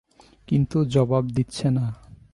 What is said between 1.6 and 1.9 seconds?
না।